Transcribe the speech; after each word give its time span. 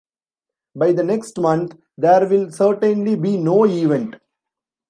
By 0.75 0.93
the 0.93 1.03
next 1.03 1.37
month, 1.37 1.75
there 1.95 2.27
will 2.27 2.49
certainly 2.51 3.15
be 3.15 3.37
no 3.37 3.65
event. 3.65 4.15